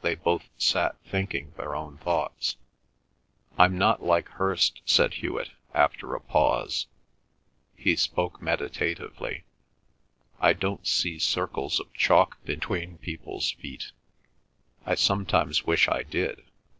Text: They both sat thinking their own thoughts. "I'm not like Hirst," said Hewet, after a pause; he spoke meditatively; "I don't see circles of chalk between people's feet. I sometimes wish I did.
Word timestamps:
They 0.00 0.14
both 0.14 0.44
sat 0.58 0.94
thinking 1.00 1.50
their 1.56 1.74
own 1.74 1.96
thoughts. 1.98 2.56
"I'm 3.58 3.76
not 3.76 4.00
like 4.00 4.28
Hirst," 4.28 4.80
said 4.86 5.14
Hewet, 5.14 5.50
after 5.74 6.14
a 6.14 6.20
pause; 6.20 6.86
he 7.74 7.96
spoke 7.96 8.40
meditatively; 8.40 9.42
"I 10.38 10.52
don't 10.52 10.86
see 10.86 11.18
circles 11.18 11.80
of 11.80 11.92
chalk 11.94 12.40
between 12.44 12.98
people's 12.98 13.50
feet. 13.50 13.90
I 14.84 14.94
sometimes 14.94 15.66
wish 15.66 15.88
I 15.88 16.04
did. 16.04 16.44